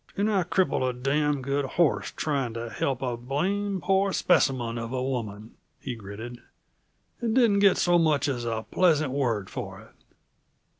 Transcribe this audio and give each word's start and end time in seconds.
"And 0.17 0.31
I 0.31 0.41
crippled 0.41 0.81
a 0.81 0.93
damned 0.99 1.43
good 1.43 1.63
horse 1.63 2.09
trying 2.09 2.55
to 2.55 2.71
help 2.71 3.03
a 3.03 3.15
blamed 3.15 3.83
poor 3.83 4.11
specimen 4.13 4.79
of 4.79 4.91
a 4.91 5.03
woman!" 5.03 5.51
he 5.79 5.93
gritted. 5.93 6.41
"And 7.19 7.35
didn't 7.35 7.59
get 7.59 7.77
so 7.77 7.99
much 7.99 8.27
as 8.27 8.43
a 8.43 8.65
pleasant 8.71 9.11
word 9.11 9.47
for 9.47 9.79
it. 9.79 9.91